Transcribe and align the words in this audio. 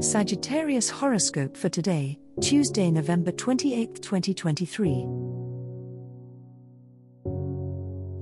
Sagittarius 0.00 0.90
horoscope 0.90 1.56
for 1.56 1.70
today, 1.70 2.18
Tuesday, 2.42 2.90
November 2.90 3.32
28, 3.32 4.02
2023. 4.02 5.06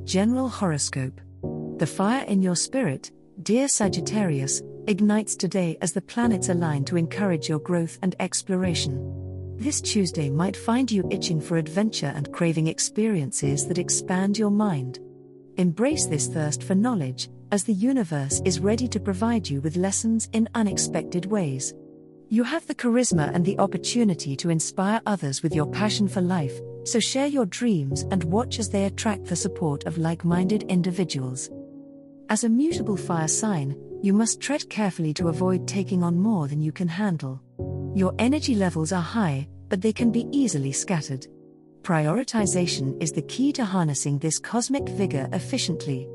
General 0.04 0.48
horoscope. 0.48 1.20
The 1.78 1.86
fire 1.88 2.24
in 2.26 2.42
your 2.42 2.54
spirit, 2.54 3.10
dear 3.42 3.66
Sagittarius, 3.66 4.62
ignites 4.86 5.34
today 5.34 5.76
as 5.80 5.92
the 5.92 6.02
planets 6.02 6.48
align 6.48 6.84
to 6.84 6.96
encourage 6.96 7.48
your 7.48 7.58
growth 7.58 7.98
and 8.02 8.14
exploration. 8.20 9.56
This 9.56 9.80
Tuesday 9.80 10.30
might 10.30 10.56
find 10.56 10.92
you 10.92 11.08
itching 11.10 11.40
for 11.40 11.56
adventure 11.56 12.12
and 12.14 12.32
craving 12.32 12.68
experiences 12.68 13.66
that 13.66 13.78
expand 13.78 14.38
your 14.38 14.50
mind. 14.52 15.00
Embrace 15.56 16.06
this 16.06 16.28
thirst 16.28 16.62
for 16.62 16.76
knowledge, 16.76 17.28
as 17.54 17.62
the 17.62 17.72
universe 17.72 18.42
is 18.44 18.58
ready 18.58 18.88
to 18.88 18.98
provide 18.98 19.48
you 19.48 19.60
with 19.60 19.76
lessons 19.76 20.28
in 20.32 20.48
unexpected 20.56 21.24
ways. 21.26 21.72
You 22.28 22.42
have 22.42 22.66
the 22.66 22.74
charisma 22.74 23.32
and 23.32 23.44
the 23.44 23.56
opportunity 23.60 24.34
to 24.34 24.50
inspire 24.50 25.00
others 25.06 25.40
with 25.40 25.54
your 25.54 25.70
passion 25.70 26.08
for 26.08 26.20
life, 26.20 26.58
so 26.82 26.98
share 26.98 27.28
your 27.28 27.46
dreams 27.46 28.02
and 28.10 28.24
watch 28.24 28.58
as 28.58 28.70
they 28.70 28.86
attract 28.86 29.26
the 29.26 29.36
support 29.36 29.84
of 29.84 29.98
like 29.98 30.24
minded 30.24 30.64
individuals. 30.64 31.48
As 32.28 32.42
a 32.42 32.48
mutable 32.48 32.96
fire 32.96 33.28
sign, 33.28 33.76
you 34.02 34.12
must 34.12 34.40
tread 34.40 34.68
carefully 34.68 35.14
to 35.14 35.28
avoid 35.28 35.68
taking 35.68 36.02
on 36.02 36.18
more 36.18 36.48
than 36.48 36.60
you 36.60 36.72
can 36.72 36.88
handle. 36.88 37.40
Your 37.94 38.16
energy 38.18 38.56
levels 38.56 38.90
are 38.90 39.00
high, 39.00 39.46
but 39.68 39.80
they 39.80 39.92
can 39.92 40.10
be 40.10 40.26
easily 40.32 40.72
scattered. 40.72 41.28
Prioritization 41.82 43.00
is 43.00 43.12
the 43.12 43.22
key 43.22 43.52
to 43.52 43.64
harnessing 43.64 44.18
this 44.18 44.40
cosmic 44.40 44.88
vigor 44.88 45.28
efficiently. 45.32 46.08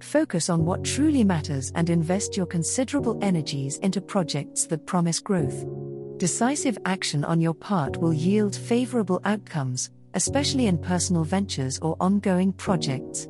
Focus 0.00 0.50
on 0.50 0.64
what 0.64 0.84
truly 0.84 1.24
matters 1.24 1.72
and 1.74 1.90
invest 1.90 2.36
your 2.36 2.46
considerable 2.46 3.18
energies 3.22 3.78
into 3.78 4.00
projects 4.00 4.66
that 4.66 4.86
promise 4.86 5.20
growth. 5.20 5.64
Decisive 6.18 6.78
action 6.84 7.24
on 7.24 7.40
your 7.40 7.54
part 7.54 7.96
will 7.96 8.14
yield 8.14 8.54
favorable 8.54 9.20
outcomes, 9.24 9.90
especially 10.14 10.66
in 10.66 10.78
personal 10.78 11.24
ventures 11.24 11.78
or 11.80 11.96
ongoing 12.00 12.52
projects. 12.52 13.28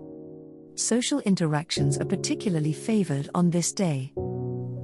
Social 0.75 1.21
interactions 1.21 1.99
are 1.99 2.05
particularly 2.05 2.73
favored 2.73 3.29
on 3.35 3.51
this 3.51 3.73
day. 3.73 4.13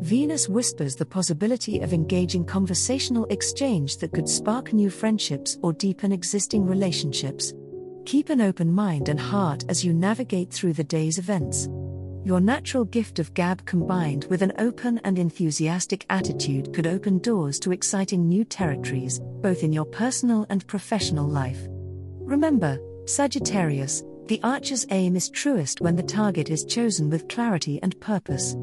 Venus 0.01 0.48
whispers 0.48 0.97
the 0.97 1.05
possibility 1.05 1.81
of 1.81 1.92
engaging 1.92 2.45
conversational 2.45 3.27
exchange 3.27 3.98
that 3.98 4.12
could 4.12 4.28
spark 4.28 4.73
new 4.73 4.89
friendships 4.89 5.58
or 5.62 5.75
deepen 5.75 6.11
existing 6.11 6.64
relationships. 6.64 7.53
Keep 8.11 8.28
an 8.30 8.41
open 8.41 8.72
mind 8.72 9.08
and 9.08 9.20
heart 9.20 9.64
as 9.69 9.84
you 9.84 9.94
navigate 9.94 10.50
through 10.50 10.72
the 10.72 10.83
day's 10.83 11.16
events. 11.16 11.69
Your 12.25 12.41
natural 12.41 12.84
gift 12.84 13.20
of 13.20 13.33
gab 13.34 13.64
combined 13.67 14.25
with 14.25 14.42
an 14.42 14.52
open 14.58 15.00
and 15.05 15.17
enthusiastic 15.17 16.06
attitude 16.11 16.75
could 16.75 16.89
open 16.89 17.20
doors 17.20 17.61
to 17.61 17.70
exciting 17.70 18.28
new 18.28 18.44
territories, 18.44 19.20
both 19.42 19.62
in 19.62 19.72
your 19.72 19.84
personal 19.84 20.44
and 20.50 20.67
professional 20.67 21.28
life. 21.28 21.61
Remember, 21.68 22.80
Sagittarius, 23.07 24.02
the 24.27 24.40
archer's 24.42 24.86
aim 24.90 25.14
is 25.14 25.30
truest 25.30 25.80
when 25.80 25.95
the 25.95 26.02
target 26.02 26.51
is 26.51 26.64
chosen 26.64 27.11
with 27.11 27.29
clarity 27.29 27.79
and 27.80 28.01
purpose. 28.01 28.56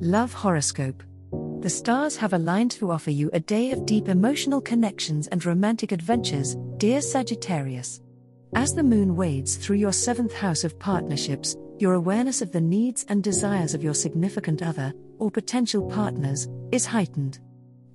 Love 0.00 0.32
Horoscope 0.32 1.00
The 1.64 1.70
stars 1.70 2.14
have 2.18 2.34
aligned 2.34 2.72
to 2.72 2.90
offer 2.90 3.10
you 3.10 3.30
a 3.32 3.40
day 3.40 3.70
of 3.70 3.86
deep 3.86 4.10
emotional 4.10 4.60
connections 4.60 5.28
and 5.28 5.42
romantic 5.46 5.92
adventures, 5.92 6.58
dear 6.76 7.00
Sagittarius. 7.00 8.02
As 8.54 8.74
the 8.74 8.82
moon 8.82 9.16
wades 9.16 9.56
through 9.56 9.76
your 9.76 9.90
seventh 9.90 10.34
house 10.34 10.62
of 10.64 10.78
partnerships, 10.78 11.56
your 11.78 11.94
awareness 11.94 12.42
of 12.42 12.52
the 12.52 12.60
needs 12.60 13.06
and 13.08 13.24
desires 13.24 13.72
of 13.72 13.82
your 13.82 13.94
significant 13.94 14.62
other, 14.62 14.92
or 15.18 15.30
potential 15.30 15.88
partners, 15.88 16.48
is 16.70 16.84
heightened. 16.84 17.38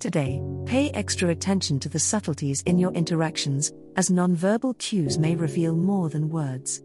Today, 0.00 0.42
pay 0.66 0.90
extra 0.90 1.28
attention 1.28 1.78
to 1.78 1.88
the 1.88 2.00
subtleties 2.00 2.62
in 2.62 2.76
your 2.76 2.90
interactions, 2.94 3.72
as 3.94 4.10
nonverbal 4.10 4.78
cues 4.78 5.16
may 5.16 5.36
reveal 5.36 5.76
more 5.76 6.08
than 6.08 6.28
words. 6.28 6.82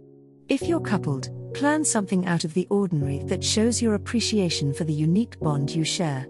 If 0.50 0.62
you're 0.62 0.80
coupled, 0.82 1.32
plan 1.56 1.84
something 1.84 2.28
out 2.28 2.44
of 2.44 2.54
the 2.54 2.68
ordinary 2.70 3.24
that 3.24 3.44
shows 3.44 3.82
your 3.82 3.96
appreciation 3.96 4.72
for 4.72 4.84
the 4.84 4.94
unique 4.94 5.40
bond 5.40 5.72
you 5.72 5.84
share. 5.84 6.28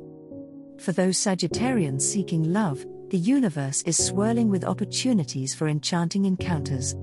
For 0.80 0.92
those 0.92 1.18
Sagittarians 1.18 2.02
seeking 2.02 2.52
love, 2.52 2.86
the 3.10 3.18
universe 3.18 3.82
is 3.84 4.04
swirling 4.04 4.50
with 4.50 4.66
opportunities 4.66 5.56
for 5.56 5.68
enchanting 5.68 6.26
encounters. 6.26 6.96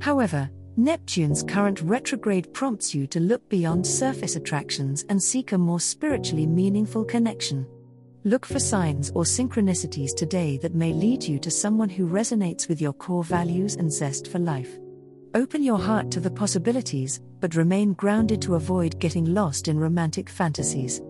However, 0.00 0.50
Neptune's 0.76 1.42
current 1.42 1.80
retrograde 1.80 2.52
prompts 2.52 2.94
you 2.94 3.06
to 3.08 3.18
look 3.18 3.48
beyond 3.48 3.86
surface 3.86 4.36
attractions 4.36 5.04
and 5.08 5.22
seek 5.22 5.52
a 5.52 5.58
more 5.58 5.80
spiritually 5.80 6.46
meaningful 6.46 7.04
connection. 7.04 7.66
Look 8.24 8.44
for 8.44 8.58
signs 8.58 9.10
or 9.14 9.24
synchronicities 9.24 10.14
today 10.14 10.58
that 10.58 10.74
may 10.74 10.92
lead 10.92 11.22
you 11.24 11.38
to 11.38 11.50
someone 11.50 11.88
who 11.88 12.08
resonates 12.08 12.68
with 12.68 12.80
your 12.80 12.92
core 12.92 13.24
values 13.24 13.76
and 13.76 13.90
zest 13.90 14.28
for 14.28 14.38
life. 14.38 14.78
Open 15.34 15.62
your 15.62 15.78
heart 15.78 16.10
to 16.10 16.20
the 16.20 16.30
possibilities, 16.30 17.20
but 17.40 17.54
remain 17.54 17.92
grounded 17.92 18.42
to 18.42 18.54
avoid 18.54 18.98
getting 18.98 19.24
lost 19.24 19.68
in 19.68 19.78
romantic 19.78 20.28
fantasies. 20.28 21.00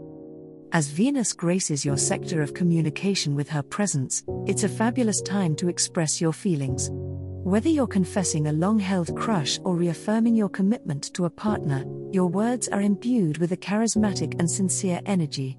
As 0.73 0.89
Venus 0.89 1.33
graces 1.33 1.85
your 1.85 1.97
sector 1.97 2.43
of 2.43 2.53
communication 2.53 3.37
with 3.37 3.49
her 3.49 3.63
presence, 3.63 4.25
it's 4.47 4.65
a 4.65 4.69
fabulous 4.69 5.23
time 5.23 5.55
to 5.57 5.69
express 5.69 6.21
your 6.21 6.33
feelings. 6.33 6.91
Whether 6.93 7.69
you're 7.69 7.87
confessing 7.87 8.49
a 8.49 8.53
long 8.53 8.81
held 8.81 9.17
crush 9.17 9.61
or 9.63 9.77
reaffirming 9.77 10.35
your 10.35 10.49
commitment 10.49 11.15
to 11.15 11.25
a 11.27 11.31
partner, 11.31 11.85
your 12.11 12.27
words 12.27 12.69
are 12.69 12.81
imbued 12.81 13.39
with 13.39 13.53
a 13.53 13.57
charismatic 13.57 14.39
and 14.41 14.51
sincere 14.51 15.01
energy. 15.07 15.57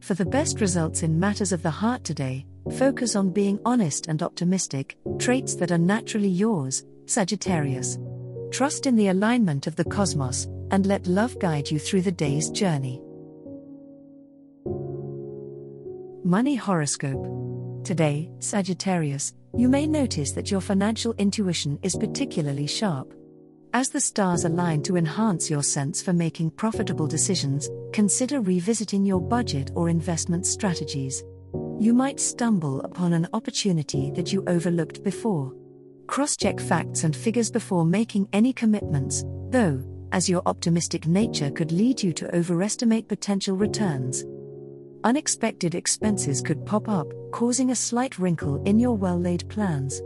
For 0.00 0.14
the 0.14 0.24
best 0.24 0.60
results 0.60 1.02
in 1.02 1.20
matters 1.20 1.52
of 1.52 1.62
the 1.62 1.70
heart 1.70 2.02
today, 2.02 2.46
focus 2.78 3.14
on 3.14 3.34
being 3.34 3.60
honest 3.66 4.06
and 4.06 4.22
optimistic, 4.22 4.96
traits 5.18 5.54
that 5.56 5.70
are 5.70 5.78
naturally 5.78 6.28
yours, 6.28 6.84
Sagittarius. 7.04 7.98
Trust 8.50 8.86
in 8.86 8.96
the 8.96 9.08
alignment 9.08 9.66
of 9.66 9.76
the 9.76 9.84
cosmos, 9.84 10.46
and 10.70 10.86
let 10.86 11.06
love 11.06 11.38
guide 11.38 11.70
you 11.70 11.78
through 11.78 12.02
the 12.02 12.12
day's 12.12 12.48
journey. 12.48 13.02
Money 16.26 16.56
Horoscope. 16.56 17.84
Today, 17.84 18.32
Sagittarius, 18.40 19.32
you 19.56 19.68
may 19.68 19.86
notice 19.86 20.32
that 20.32 20.50
your 20.50 20.60
financial 20.60 21.14
intuition 21.18 21.78
is 21.84 21.94
particularly 21.94 22.66
sharp. 22.66 23.14
As 23.72 23.90
the 23.90 24.00
stars 24.00 24.44
align 24.44 24.82
to 24.82 24.96
enhance 24.96 25.48
your 25.48 25.62
sense 25.62 26.02
for 26.02 26.12
making 26.12 26.50
profitable 26.50 27.06
decisions, 27.06 27.70
consider 27.92 28.40
revisiting 28.40 29.06
your 29.06 29.20
budget 29.20 29.70
or 29.76 29.88
investment 29.88 30.46
strategies. 30.46 31.22
You 31.78 31.94
might 31.94 32.18
stumble 32.18 32.80
upon 32.80 33.12
an 33.12 33.28
opportunity 33.32 34.10
that 34.16 34.32
you 34.32 34.42
overlooked 34.48 35.04
before. 35.04 35.54
Cross 36.08 36.38
check 36.38 36.58
facts 36.58 37.04
and 37.04 37.14
figures 37.14 37.52
before 37.52 37.84
making 37.84 38.28
any 38.32 38.52
commitments, 38.52 39.22
though, 39.50 39.80
as 40.10 40.28
your 40.28 40.42
optimistic 40.46 41.06
nature 41.06 41.52
could 41.52 41.70
lead 41.70 42.02
you 42.02 42.12
to 42.14 42.34
overestimate 42.34 43.06
potential 43.06 43.56
returns. 43.56 44.24
Unexpected 45.06 45.76
expenses 45.76 46.42
could 46.42 46.66
pop 46.66 46.88
up, 46.88 47.06
causing 47.30 47.70
a 47.70 47.76
slight 47.76 48.18
wrinkle 48.18 48.60
in 48.64 48.80
your 48.80 48.96
well 48.96 49.16
laid 49.16 49.48
plans. 49.48 50.02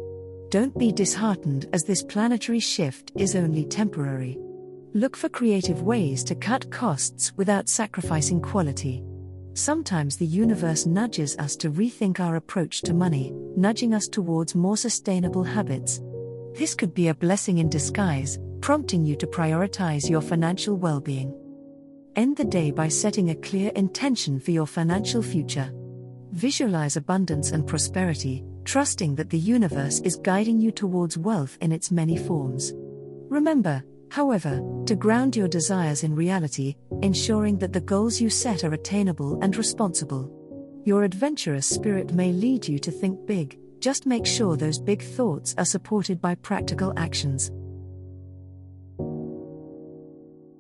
Don't 0.50 0.76
be 0.76 0.92
disheartened 0.92 1.66
as 1.72 1.84
this 1.84 2.02
planetary 2.02 2.60
shift 2.60 3.10
is 3.16 3.34
only 3.34 3.64
temporary. 3.64 4.36
Look 4.92 5.16
for 5.16 5.30
creative 5.30 5.80
ways 5.80 6.22
to 6.24 6.34
cut 6.34 6.70
costs 6.70 7.32
without 7.38 7.66
sacrificing 7.66 8.42
quality. 8.42 9.02
Sometimes 9.54 10.18
the 10.18 10.26
universe 10.26 10.84
nudges 10.84 11.34
us 11.38 11.56
to 11.56 11.70
rethink 11.70 12.20
our 12.20 12.36
approach 12.36 12.82
to 12.82 12.92
money, 12.92 13.32
nudging 13.56 13.94
us 13.94 14.06
towards 14.06 14.54
more 14.54 14.76
sustainable 14.76 15.44
habits. 15.44 16.02
This 16.58 16.74
could 16.74 16.92
be 16.92 17.08
a 17.08 17.14
blessing 17.14 17.56
in 17.56 17.70
disguise, 17.70 18.38
prompting 18.60 19.06
you 19.06 19.16
to 19.16 19.26
prioritize 19.26 20.10
your 20.10 20.20
financial 20.20 20.76
well 20.76 21.00
being. 21.00 21.39
End 22.16 22.36
the 22.36 22.44
day 22.44 22.70
by 22.70 22.88
setting 22.88 23.30
a 23.30 23.34
clear 23.34 23.70
intention 23.76 24.40
for 24.40 24.50
your 24.50 24.66
financial 24.66 25.22
future. 25.22 25.72
Visualize 26.32 26.96
abundance 26.96 27.52
and 27.52 27.66
prosperity, 27.66 28.44
trusting 28.64 29.14
that 29.14 29.30
the 29.30 29.38
universe 29.38 30.00
is 30.00 30.16
guiding 30.16 30.60
you 30.60 30.70
towards 30.70 31.18
wealth 31.18 31.56
in 31.60 31.72
its 31.72 31.90
many 31.90 32.16
forms. 32.16 32.72
Remember, 33.28 33.82
However, 34.10 34.60
to 34.86 34.96
ground 34.96 35.36
your 35.36 35.46
desires 35.46 36.02
in 36.02 36.16
reality, 36.16 36.74
ensuring 37.02 37.58
that 37.58 37.72
the 37.72 37.80
goals 37.80 38.20
you 38.20 38.28
set 38.28 38.64
are 38.64 38.74
attainable 38.74 39.38
and 39.40 39.56
responsible. 39.56 40.28
Your 40.84 41.04
adventurous 41.04 41.66
spirit 41.66 42.12
may 42.12 42.32
lead 42.32 42.66
you 42.66 42.80
to 42.80 42.90
think 42.90 43.24
big, 43.26 43.56
just 43.78 44.06
make 44.06 44.26
sure 44.26 44.56
those 44.56 44.80
big 44.80 45.02
thoughts 45.02 45.54
are 45.58 45.64
supported 45.64 46.20
by 46.20 46.34
practical 46.34 46.92
actions. 46.96 47.52